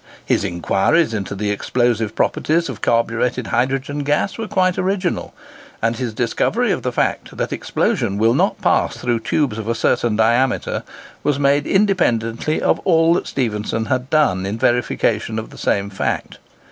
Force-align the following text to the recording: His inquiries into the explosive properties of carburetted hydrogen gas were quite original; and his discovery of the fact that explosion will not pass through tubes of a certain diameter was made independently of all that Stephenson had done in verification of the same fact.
His 0.25 0.43
inquiries 0.43 1.13
into 1.13 1.35
the 1.35 1.51
explosive 1.51 2.15
properties 2.15 2.69
of 2.69 2.81
carburetted 2.81 3.45
hydrogen 3.45 3.99
gas 3.99 4.35
were 4.35 4.47
quite 4.47 4.79
original; 4.79 5.31
and 5.79 5.95
his 5.97 6.11
discovery 6.11 6.71
of 6.71 6.81
the 6.81 6.91
fact 6.91 7.37
that 7.37 7.53
explosion 7.53 8.17
will 8.17 8.33
not 8.33 8.59
pass 8.63 8.97
through 8.97 9.19
tubes 9.19 9.59
of 9.59 9.67
a 9.67 9.75
certain 9.75 10.15
diameter 10.15 10.81
was 11.21 11.37
made 11.37 11.67
independently 11.67 12.59
of 12.59 12.79
all 12.79 13.13
that 13.13 13.27
Stephenson 13.27 13.85
had 13.93 14.09
done 14.09 14.43
in 14.43 14.57
verification 14.57 15.37
of 15.37 15.51
the 15.51 15.57
same 15.59 15.91
fact. 15.91 16.39